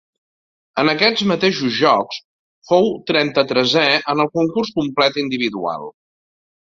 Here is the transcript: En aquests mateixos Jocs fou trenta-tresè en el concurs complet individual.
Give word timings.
En 0.83 0.87
aquests 0.91 1.25
mateixos 1.31 1.75
Jocs 1.81 2.17
fou 2.69 2.89
trenta-tresè 3.11 3.83
en 4.15 4.23
el 4.25 4.31
concurs 4.39 4.73
complet 4.79 5.21
individual. 5.25 5.87